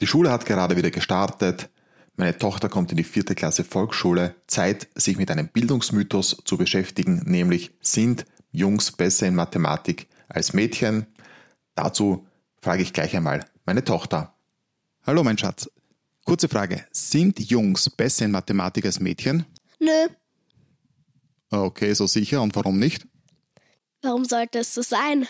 Die 0.00 0.06
Schule 0.06 0.30
hat 0.30 0.46
gerade 0.46 0.76
wieder 0.76 0.90
gestartet. 0.90 1.70
Meine 2.16 2.36
Tochter 2.36 2.68
kommt 2.68 2.90
in 2.90 2.96
die 2.96 3.04
vierte 3.04 3.34
Klasse 3.34 3.64
Volksschule. 3.64 4.34
Zeit, 4.46 4.88
sich 4.94 5.16
mit 5.16 5.30
einem 5.30 5.48
Bildungsmythos 5.48 6.42
zu 6.44 6.56
beschäftigen, 6.56 7.22
nämlich 7.24 7.72
sind 7.80 8.24
Jungs 8.50 8.92
besser 8.92 9.26
in 9.26 9.34
Mathematik 9.34 10.08
als 10.28 10.52
Mädchen? 10.52 11.06
Dazu 11.74 12.26
frage 12.60 12.82
ich 12.82 12.92
gleich 12.92 13.16
einmal 13.16 13.44
meine 13.64 13.84
Tochter. 13.84 14.34
Hallo 15.06 15.22
mein 15.22 15.38
Schatz. 15.38 15.70
Kurze 16.24 16.48
Frage. 16.48 16.84
Sind 16.90 17.38
Jungs 17.40 17.90
besser 17.90 18.24
in 18.24 18.30
Mathematik 18.30 18.84
als 18.84 19.00
Mädchen? 19.00 19.46
Nö. 19.78 20.08
Okay, 21.50 21.94
so 21.94 22.06
sicher. 22.06 22.42
Und 22.42 22.54
warum 22.54 22.78
nicht? 22.78 23.06
Warum 24.02 24.24
sollte 24.24 24.60
es 24.60 24.74
so 24.74 24.82
sein? 24.82 25.26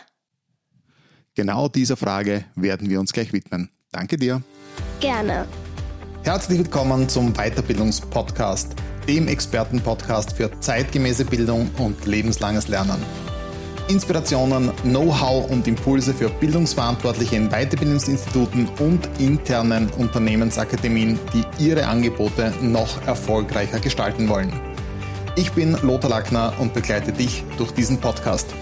Genau 1.35 1.69
dieser 1.69 1.97
Frage 1.97 2.45
werden 2.57 2.91
wir 2.91 2.99
uns 2.99 3.13
gleich 3.13 3.33
widmen. 3.33 3.71
Danke 3.93 4.17
dir. 4.17 4.43
Gerne. 5.01 5.47
Herzlich 6.23 6.59
willkommen 6.59 7.09
zum 7.09 7.33
Weiterbildungspodcast, 7.33 8.75
dem 9.07 9.29
Expertenpodcast 9.29 10.35
für 10.35 10.51
zeitgemäße 10.61 11.25
Bildung 11.25 11.71
und 11.79 12.05
lebenslanges 12.05 12.69
Lernen. 12.69 13.03
Inspirationen, 13.89 14.71
Know-how 14.83 15.51
und 15.51 15.67
Impulse 15.67 16.13
für 16.13 16.29
Bildungsverantwortliche 16.29 17.37
in 17.37 17.49
Weiterbildungsinstituten 17.49 18.69
und 18.79 19.09
internen 19.19 19.89
Unternehmensakademien, 19.97 21.19
die 21.33 21.65
ihre 21.65 21.87
Angebote 21.87 22.53
noch 22.61 23.07
erfolgreicher 23.07 23.81
gestalten 23.81 24.29
wollen. 24.29 24.53
Ich 25.37 25.53
bin 25.53 25.79
Lothar 25.81 26.11
Lackner 26.11 26.53
und 26.59 26.75
begleite 26.75 27.13
dich 27.13 27.43
durch 27.57 27.71
diesen 27.71 27.99
Podcast. 27.99 28.53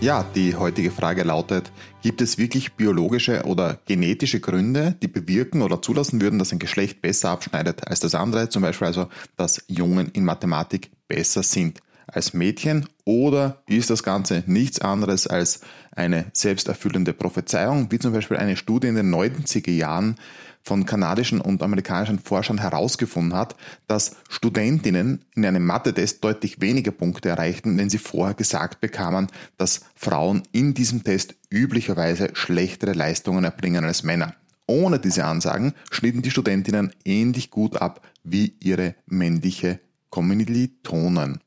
Ja, 0.00 0.24
die 0.36 0.54
heutige 0.54 0.92
Frage 0.92 1.24
lautet, 1.24 1.72
gibt 2.02 2.20
es 2.20 2.38
wirklich 2.38 2.74
biologische 2.74 3.42
oder 3.44 3.80
genetische 3.84 4.38
Gründe, 4.38 4.94
die 5.02 5.08
bewirken 5.08 5.60
oder 5.60 5.82
zulassen 5.82 6.20
würden, 6.20 6.38
dass 6.38 6.52
ein 6.52 6.60
Geschlecht 6.60 7.02
besser 7.02 7.30
abschneidet 7.30 7.88
als 7.88 7.98
das 7.98 8.14
andere, 8.14 8.48
zum 8.48 8.62
Beispiel 8.62 8.86
also, 8.86 9.08
dass 9.36 9.64
Jungen 9.66 10.08
in 10.12 10.24
Mathematik 10.24 10.90
besser 11.08 11.42
sind 11.42 11.80
als 12.08 12.34
Mädchen 12.34 12.88
oder 13.04 13.62
ist 13.66 13.90
das 13.90 14.02
Ganze 14.02 14.42
nichts 14.46 14.80
anderes 14.80 15.26
als 15.26 15.60
eine 15.92 16.26
selbsterfüllende 16.32 17.12
Prophezeiung, 17.12 17.90
wie 17.90 17.98
zum 17.98 18.12
Beispiel 18.12 18.36
eine 18.36 18.56
Studie 18.56 18.88
in 18.88 18.94
den 18.94 19.14
90er 19.14 19.70
Jahren 19.70 20.16
von 20.62 20.84
kanadischen 20.84 21.40
und 21.40 21.62
amerikanischen 21.62 22.18
Forschern 22.18 22.58
herausgefunden 22.58 23.34
hat, 23.34 23.56
dass 23.86 24.16
Studentinnen 24.28 25.24
in 25.34 25.46
einem 25.46 25.64
Mathe-Test 25.64 26.22
deutlich 26.22 26.60
weniger 26.60 26.90
Punkte 26.90 27.30
erreichten, 27.30 27.78
wenn 27.78 27.88
sie 27.88 27.98
vorher 27.98 28.34
gesagt 28.34 28.80
bekamen, 28.80 29.28
dass 29.56 29.80
Frauen 29.94 30.42
in 30.52 30.74
diesem 30.74 31.04
Test 31.04 31.36
üblicherweise 31.50 32.30
schlechtere 32.34 32.92
Leistungen 32.92 33.44
erbringen 33.44 33.84
als 33.84 34.02
Männer. 34.02 34.34
Ohne 34.66 34.98
diese 34.98 35.24
Ansagen 35.24 35.72
schnitten 35.90 36.20
die 36.20 36.30
Studentinnen 36.30 36.92
ähnlich 37.04 37.50
gut 37.50 37.80
ab 37.80 38.06
wie 38.22 38.54
ihre 38.60 38.94
männliche 39.06 39.80
Kommilitonen. 40.10 41.40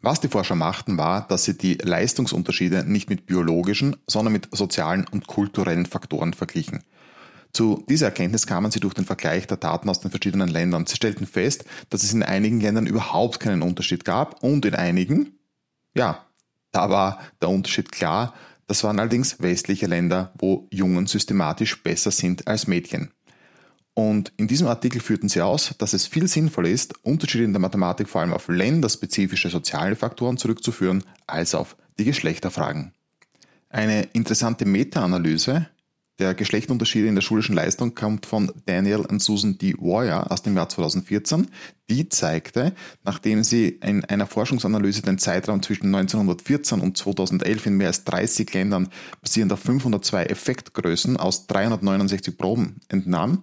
Was 0.00 0.20
die 0.20 0.28
Forscher 0.28 0.54
machten, 0.54 0.96
war, 0.96 1.26
dass 1.26 1.44
sie 1.44 1.58
die 1.58 1.74
Leistungsunterschiede 1.74 2.84
nicht 2.84 3.10
mit 3.10 3.26
biologischen, 3.26 3.96
sondern 4.06 4.32
mit 4.32 4.48
sozialen 4.52 5.06
und 5.08 5.26
kulturellen 5.26 5.86
Faktoren 5.86 6.34
verglichen. 6.34 6.84
Zu 7.52 7.84
dieser 7.88 8.06
Erkenntnis 8.06 8.46
kamen 8.46 8.70
sie 8.70 8.78
durch 8.78 8.94
den 8.94 9.06
Vergleich 9.06 9.46
der 9.46 9.56
Daten 9.56 9.88
aus 9.88 10.00
den 10.00 10.10
verschiedenen 10.10 10.48
Ländern. 10.48 10.86
Sie 10.86 10.96
stellten 10.96 11.26
fest, 11.26 11.64
dass 11.90 12.04
es 12.04 12.12
in 12.12 12.22
einigen 12.22 12.60
Ländern 12.60 12.86
überhaupt 12.86 13.40
keinen 13.40 13.62
Unterschied 13.62 14.04
gab 14.04 14.42
und 14.42 14.64
in 14.64 14.74
einigen, 14.74 15.38
ja, 15.94 16.24
da 16.70 16.90
war 16.90 17.20
der 17.40 17.48
Unterschied 17.48 17.90
klar. 17.90 18.34
Das 18.66 18.84
waren 18.84 19.00
allerdings 19.00 19.40
westliche 19.40 19.86
Länder, 19.86 20.32
wo 20.38 20.68
Jungen 20.70 21.06
systematisch 21.06 21.82
besser 21.82 22.10
sind 22.10 22.46
als 22.46 22.66
Mädchen. 22.66 23.10
Und 23.98 24.32
in 24.36 24.46
diesem 24.46 24.68
Artikel 24.68 25.00
führten 25.00 25.28
sie 25.28 25.40
aus, 25.40 25.74
dass 25.76 25.92
es 25.92 26.06
viel 26.06 26.28
sinnvoller 26.28 26.68
ist, 26.68 27.04
Unterschiede 27.04 27.42
in 27.42 27.52
der 27.52 27.58
Mathematik 27.58 28.08
vor 28.08 28.20
allem 28.20 28.32
auf 28.32 28.46
länderspezifische 28.46 29.50
soziale 29.50 29.96
Faktoren 29.96 30.36
zurückzuführen, 30.36 31.02
als 31.26 31.52
auf 31.52 31.76
die 31.98 32.04
Geschlechterfragen. 32.04 32.92
Eine 33.70 34.02
interessante 34.12 34.66
Meta-Analyse 34.66 35.66
der 36.20 36.34
Geschlechterunterschiede 36.34 37.08
in 37.08 37.16
der 37.16 37.22
schulischen 37.22 37.56
Leistung 37.56 37.96
kommt 37.96 38.26
von 38.26 38.52
Daniel 38.66 39.00
und 39.00 39.20
Susan 39.20 39.58
D. 39.58 39.74
Warrior 39.78 40.30
aus 40.30 40.42
dem 40.42 40.54
Jahr 40.54 40.68
2014. 40.68 41.48
Die 41.90 42.08
zeigte, 42.08 42.74
nachdem 43.02 43.42
sie 43.42 43.66
in 43.66 44.04
einer 44.04 44.28
Forschungsanalyse 44.28 45.02
den 45.02 45.18
Zeitraum 45.18 45.60
zwischen 45.60 45.92
1914 45.92 46.78
und 46.78 46.96
2011 46.96 47.66
in 47.66 47.76
mehr 47.76 47.88
als 47.88 48.04
30 48.04 48.54
Ländern 48.54 48.90
basierend 49.20 49.52
auf 49.52 49.60
502 49.60 50.26
Effektgrößen 50.26 51.16
aus 51.16 51.48
369 51.48 52.38
Proben 52.38 52.76
entnahm 52.88 53.42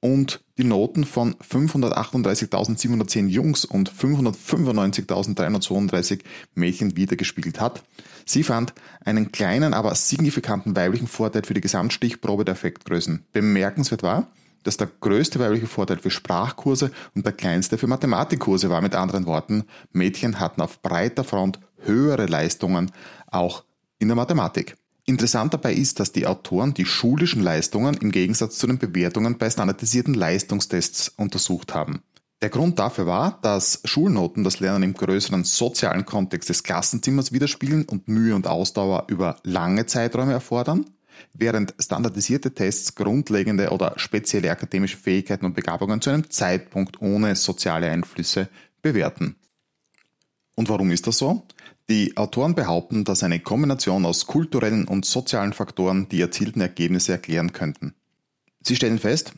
und 0.00 0.42
die 0.58 0.64
Noten 0.64 1.04
von 1.04 1.36
538.710 1.36 3.28
Jungs 3.28 3.64
und 3.64 3.90
595.332 3.90 6.20
Mädchen 6.54 6.96
wiedergespiegelt 6.96 7.60
hat, 7.60 7.82
Sie 8.28 8.42
fand 8.42 8.74
einen 9.04 9.30
kleinen, 9.30 9.72
aber 9.72 9.94
signifikanten 9.94 10.74
weiblichen 10.74 11.06
Vorteil 11.06 11.44
für 11.44 11.54
die 11.54 11.60
Gesamtstichprobe 11.60 12.44
der 12.44 12.54
Effektgrößen. 12.54 13.24
Bemerkenswert 13.32 14.02
war, 14.02 14.26
dass 14.64 14.76
der 14.76 14.90
größte 15.00 15.38
weibliche 15.38 15.68
Vorteil 15.68 15.98
für 15.98 16.10
Sprachkurse 16.10 16.90
und 17.14 17.24
der 17.24 17.32
kleinste 17.32 17.78
für 17.78 17.86
Mathematikkurse 17.86 18.68
war. 18.68 18.80
Mit 18.80 18.96
anderen 18.96 19.26
Worten, 19.26 19.64
Mädchen 19.92 20.40
hatten 20.40 20.60
auf 20.60 20.82
breiter 20.82 21.22
Front 21.22 21.60
höhere 21.84 22.26
Leistungen, 22.26 22.90
auch 23.28 23.62
in 24.00 24.08
der 24.08 24.16
Mathematik. 24.16 24.76
Interessant 25.08 25.54
dabei 25.54 25.72
ist, 25.72 26.00
dass 26.00 26.10
die 26.10 26.26
Autoren 26.26 26.74
die 26.74 26.84
schulischen 26.84 27.40
Leistungen 27.40 27.96
im 27.98 28.10
Gegensatz 28.10 28.58
zu 28.58 28.66
den 28.66 28.78
Bewertungen 28.78 29.38
bei 29.38 29.48
standardisierten 29.48 30.14
Leistungstests 30.14 31.10
untersucht 31.16 31.74
haben. 31.74 32.02
Der 32.42 32.50
Grund 32.50 32.80
dafür 32.80 33.06
war, 33.06 33.38
dass 33.40 33.80
Schulnoten 33.84 34.42
das 34.42 34.58
Lernen 34.58 34.82
im 34.82 34.94
größeren 34.94 35.44
sozialen 35.44 36.04
Kontext 36.04 36.48
des 36.48 36.64
Klassenzimmers 36.64 37.32
widerspiegeln 37.32 37.84
und 37.84 38.08
Mühe 38.08 38.34
und 38.34 38.48
Ausdauer 38.48 39.04
über 39.08 39.36
lange 39.44 39.86
Zeiträume 39.86 40.32
erfordern, 40.32 40.84
während 41.32 41.74
standardisierte 41.78 42.52
Tests 42.52 42.96
grundlegende 42.96 43.70
oder 43.70 43.94
spezielle 43.96 44.50
akademische 44.50 44.96
Fähigkeiten 44.96 45.46
und 45.46 45.54
Begabungen 45.54 46.00
zu 46.00 46.10
einem 46.10 46.28
Zeitpunkt 46.28 47.00
ohne 47.00 47.36
soziale 47.36 47.90
Einflüsse 47.90 48.48
bewerten. 48.82 49.36
Und 50.56 50.68
warum 50.68 50.90
ist 50.90 51.06
das 51.06 51.18
so? 51.18 51.46
Die 51.88 52.16
Autoren 52.16 52.56
behaupten, 52.56 53.04
dass 53.04 53.22
eine 53.22 53.38
Kombination 53.38 54.06
aus 54.06 54.26
kulturellen 54.26 54.88
und 54.88 55.04
sozialen 55.04 55.52
Faktoren 55.52 56.08
die 56.08 56.20
erzielten 56.20 56.60
Ergebnisse 56.60 57.12
erklären 57.12 57.52
könnten. 57.52 57.94
Sie 58.60 58.74
stellen 58.74 58.98
fest, 58.98 59.34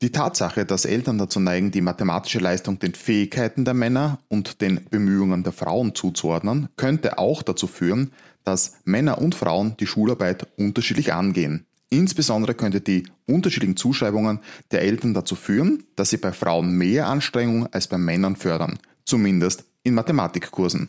die 0.00 0.10
Tatsache, 0.10 0.64
dass 0.64 0.86
Eltern 0.86 1.18
dazu 1.18 1.38
neigen, 1.38 1.70
die 1.70 1.82
mathematische 1.82 2.38
Leistung 2.38 2.78
den 2.78 2.94
Fähigkeiten 2.94 3.64
der 3.64 3.74
Männer 3.74 4.18
und 4.28 4.60
den 4.62 4.80
Bemühungen 4.90 5.44
der 5.44 5.52
Frauen 5.52 5.94
zuzuordnen, 5.94 6.68
könnte 6.76 7.18
auch 7.18 7.42
dazu 7.42 7.66
führen, 7.66 8.10
dass 8.42 8.78
Männer 8.84 9.18
und 9.18 9.34
Frauen 9.34 9.76
die 9.78 9.86
Schularbeit 9.86 10.48
unterschiedlich 10.56 11.12
angehen. 11.12 11.66
Insbesondere 11.90 12.54
könnte 12.54 12.80
die 12.80 13.06
unterschiedlichen 13.26 13.76
Zuschreibungen 13.76 14.40
der 14.70 14.80
Eltern 14.80 15.12
dazu 15.12 15.36
führen, 15.36 15.84
dass 15.94 16.08
sie 16.08 16.16
bei 16.16 16.32
Frauen 16.32 16.72
mehr 16.72 17.06
Anstrengung 17.06 17.66
als 17.66 17.86
bei 17.86 17.98
Männern 17.98 18.34
fördern, 18.34 18.78
zumindest 19.04 19.64
in 19.82 19.94
Mathematikkursen. 19.94 20.88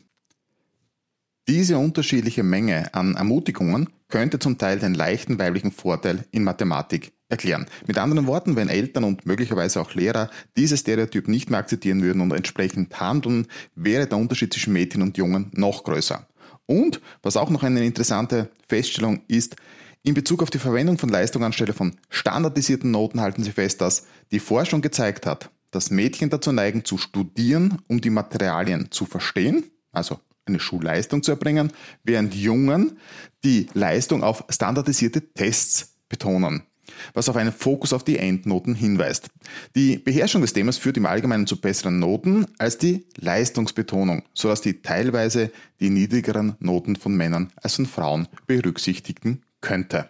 Diese 1.49 1.77
unterschiedliche 1.77 2.41
Menge 2.41 2.93
an 2.93 3.15
Ermutigungen 3.15 3.89
könnte 4.07 4.39
zum 4.39 4.57
Teil 4.57 4.79
den 4.79 4.93
leichten 4.93 5.39
weiblichen 5.39 5.73
Vorteil 5.73 6.23
in 6.31 6.45
Mathematik 6.45 7.11
erklären. 7.27 7.65
Mit 7.85 7.97
anderen 7.97 8.27
Worten, 8.27 8.55
wenn 8.55 8.69
Eltern 8.69 9.03
und 9.03 9.25
möglicherweise 9.25 9.81
auch 9.81 9.93
Lehrer 9.93 10.29
dieses 10.55 10.79
Stereotyp 10.79 11.27
nicht 11.27 11.49
mehr 11.49 11.59
akzeptieren 11.59 12.01
würden 12.01 12.21
und 12.21 12.31
entsprechend 12.31 12.97
handeln, 12.97 13.47
wäre 13.75 14.07
der 14.07 14.19
Unterschied 14.19 14.53
zwischen 14.53 14.71
Mädchen 14.71 15.01
und 15.01 15.17
Jungen 15.17 15.51
noch 15.51 15.83
größer. 15.83 16.25
Und 16.65 17.01
was 17.21 17.35
auch 17.35 17.49
noch 17.49 17.63
eine 17.63 17.83
interessante 17.83 18.49
Feststellung 18.69 19.23
ist, 19.27 19.57
in 20.01 20.13
Bezug 20.13 20.43
auf 20.43 20.49
die 20.49 20.59
Verwendung 20.59 20.97
von 20.97 21.09
Leistung 21.09 21.43
anstelle 21.43 21.73
von 21.73 21.97
standardisierten 22.09 22.89
Noten 22.89 23.19
halten 23.19 23.43
Sie 23.43 23.51
fest, 23.51 23.81
dass 23.81 24.05
die 24.31 24.39
Forschung 24.39 24.81
gezeigt 24.81 25.25
hat, 25.25 25.49
dass 25.71 25.91
Mädchen 25.91 26.29
dazu 26.29 26.53
neigen 26.53 26.85
zu 26.85 26.97
studieren, 26.97 27.81
um 27.87 27.99
die 27.99 28.11
Materialien 28.11 28.91
zu 28.91 29.05
verstehen, 29.05 29.65
also 29.91 30.19
eine 30.45 30.59
Schulleistung 30.59 31.23
zu 31.23 31.31
erbringen, 31.31 31.71
während 32.03 32.35
Jungen 32.35 32.97
die 33.43 33.67
Leistung 33.73 34.23
auf 34.23 34.43
standardisierte 34.49 35.33
Tests 35.33 35.95
betonen 36.09 36.63
was 37.13 37.29
auf 37.29 37.35
einen 37.35 37.51
Fokus 37.51 37.93
auf 37.93 38.03
die 38.03 38.17
Endnoten 38.17 38.75
hinweist. 38.75 39.29
Die 39.75 39.97
Beherrschung 39.97 40.41
des 40.41 40.53
Themas 40.53 40.77
führt 40.77 40.97
im 40.97 41.05
Allgemeinen 41.05 41.47
zu 41.47 41.59
besseren 41.59 41.99
Noten 41.99 42.45
als 42.57 42.77
die 42.77 43.05
Leistungsbetonung, 43.17 44.23
sodass 44.33 44.61
die 44.61 44.81
teilweise 44.81 45.51
die 45.79 45.89
niedrigeren 45.89 46.55
Noten 46.59 46.95
von 46.95 47.15
Männern 47.15 47.51
als 47.55 47.75
von 47.75 47.85
Frauen 47.85 48.27
berücksichtigen 48.47 49.43
könnte. 49.61 50.09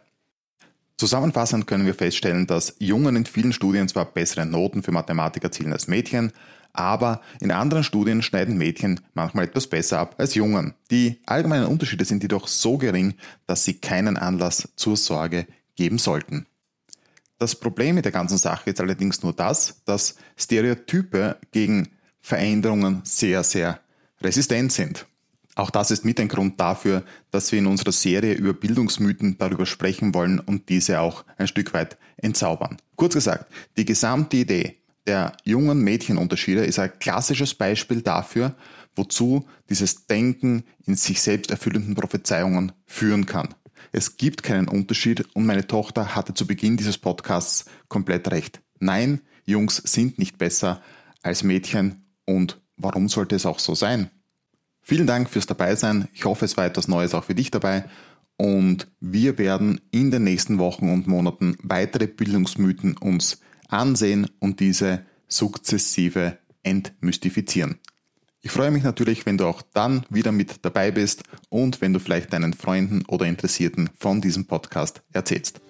Zusammenfassend 0.97 1.67
können 1.67 1.85
wir 1.85 1.95
feststellen, 1.95 2.47
dass 2.47 2.75
Jungen 2.79 3.15
in 3.15 3.25
vielen 3.25 3.51
Studien 3.51 3.87
zwar 3.87 4.05
bessere 4.05 4.45
Noten 4.45 4.83
für 4.83 4.91
Mathematik 4.91 5.43
erzielen 5.43 5.73
als 5.73 5.87
Mädchen, 5.87 6.31
aber 6.73 7.21
in 7.39 7.51
anderen 7.51 7.83
Studien 7.83 8.21
schneiden 8.21 8.57
Mädchen 8.57 8.99
manchmal 9.13 9.45
etwas 9.45 9.67
besser 9.67 9.99
ab 9.99 10.15
als 10.17 10.35
Jungen. 10.35 10.73
Die 10.91 11.19
allgemeinen 11.25 11.67
Unterschiede 11.67 12.03
sind 12.03 12.23
jedoch 12.23 12.47
so 12.47 12.77
gering, 12.77 13.13
dass 13.45 13.63
sie 13.63 13.75
keinen 13.75 14.17
Anlass 14.17 14.69
zur 14.75 14.97
Sorge 14.97 15.47
geben 15.75 15.99
sollten. 15.99 16.47
Das 17.37 17.55
Problem 17.55 17.95
mit 17.95 18.05
der 18.05 18.11
ganzen 18.11 18.37
Sache 18.37 18.71
ist 18.71 18.79
allerdings 18.79 19.21
nur 19.21 19.33
das, 19.33 19.81
dass 19.85 20.15
Stereotype 20.37 21.37
gegen 21.51 21.89
Veränderungen 22.21 23.01
sehr, 23.03 23.43
sehr 23.43 23.79
resistent 24.21 24.71
sind. 24.71 25.05
Auch 25.55 25.69
das 25.69 25.91
ist 25.91 26.05
mit 26.05 26.19
ein 26.19 26.29
Grund 26.29 26.59
dafür, 26.59 27.03
dass 27.29 27.51
wir 27.51 27.59
in 27.59 27.67
unserer 27.67 27.91
Serie 27.91 28.33
über 28.33 28.53
Bildungsmythen 28.53 29.37
darüber 29.37 29.65
sprechen 29.65 30.13
wollen 30.15 30.39
und 30.39 30.69
diese 30.69 30.99
auch 30.99 31.25
ein 31.37 31.47
Stück 31.47 31.73
weit 31.73 31.97
entzaubern. 32.17 32.77
Kurz 32.95 33.13
gesagt, 33.13 33.51
die 33.77 33.85
gesamte 33.85 34.37
Idee 34.37 34.77
der 35.05 35.35
jungen 35.43 35.83
Mädchenunterschiede 35.83 36.65
ist 36.65 36.79
ein 36.79 36.97
klassisches 36.99 37.53
Beispiel 37.53 38.01
dafür, 38.01 38.55
wozu 38.95 39.47
dieses 39.69 40.07
Denken 40.07 40.63
in 40.85 40.95
sich 40.95 41.21
selbst 41.21 41.51
erfüllenden 41.51 41.95
Prophezeiungen 41.95 42.71
führen 42.85 43.25
kann. 43.25 43.53
Es 43.91 44.17
gibt 44.17 44.43
keinen 44.43 44.67
Unterschied 44.67 45.25
und 45.35 45.45
meine 45.45 45.67
Tochter 45.67 46.15
hatte 46.15 46.33
zu 46.33 46.47
Beginn 46.47 46.77
dieses 46.77 46.97
Podcasts 46.97 47.65
komplett 47.89 48.31
recht. 48.31 48.61
Nein, 48.79 49.21
Jungs 49.45 49.77
sind 49.77 50.19
nicht 50.19 50.37
besser 50.37 50.81
als 51.21 51.43
Mädchen 51.43 52.05
und 52.25 52.61
warum 52.77 53.09
sollte 53.09 53.35
es 53.35 53.45
auch 53.45 53.59
so 53.59 53.75
sein? 53.75 54.09
Vielen 54.81 55.07
Dank 55.07 55.29
fürs 55.29 55.45
Dabeisein. 55.45 56.09
Ich 56.13 56.25
hoffe, 56.25 56.45
es 56.45 56.57
war 56.57 56.65
etwas 56.65 56.87
Neues 56.87 57.13
auch 57.13 57.23
für 57.23 57.35
dich 57.35 57.51
dabei. 57.51 57.85
Und 58.35 58.87
wir 58.99 59.37
werden 59.37 59.79
in 59.91 60.11
den 60.11 60.23
nächsten 60.23 60.59
Wochen 60.59 60.89
und 60.89 61.07
Monaten 61.07 61.55
weitere 61.61 62.07
Bildungsmythen 62.07 62.97
uns 62.97 63.39
ansehen 63.69 64.29
und 64.39 64.59
diese 64.59 65.05
sukzessive 65.27 66.37
entmystifizieren. 66.63 67.79
Ich 68.41 68.51
freue 68.51 68.71
mich 68.71 68.83
natürlich, 68.83 69.25
wenn 69.25 69.37
du 69.37 69.45
auch 69.45 69.61
dann 69.61 70.05
wieder 70.09 70.33
mit 70.33 70.65
dabei 70.65 70.91
bist 70.91 71.23
und 71.49 71.79
wenn 71.79 71.93
du 71.93 71.99
vielleicht 71.99 72.33
deinen 72.33 72.53
Freunden 72.53 73.03
oder 73.07 73.25
Interessierten 73.25 73.89
von 73.97 74.19
diesem 74.19 74.47
Podcast 74.47 75.01
erzählst. 75.13 75.61